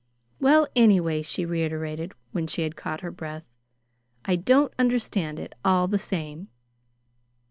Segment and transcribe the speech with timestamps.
[0.39, 3.45] "Well, anyway," she reiterated, when she had caught her breath,
[4.25, 6.47] "I don't understand it, all the same."